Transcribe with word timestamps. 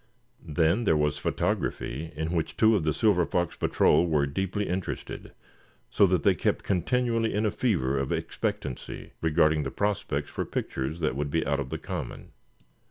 Then 0.43 0.85
there 0.85 0.97
was 0.97 1.19
photography 1.19 2.11
in 2.15 2.31
which 2.31 2.57
two 2.57 2.75
of 2.75 2.83
the 2.83 2.91
Silver 2.91 3.23
Fox 3.23 3.55
Patrol 3.55 4.07
were 4.07 4.25
deeply 4.25 4.67
interested, 4.67 5.31
so 5.91 6.07
that 6.07 6.23
they 6.23 6.33
kept 6.33 6.63
continually 6.65 7.35
in 7.35 7.45
a 7.45 7.51
fever 7.51 7.99
of 7.99 8.11
expectancy 8.11 9.11
regarding 9.21 9.61
the 9.61 9.69
prospects 9.69 10.31
for 10.31 10.43
pictures 10.43 11.01
that 11.01 11.15
would 11.15 11.29
be 11.29 11.45
out 11.45 11.59
of 11.59 11.69
the 11.69 11.77
common. 11.77 12.31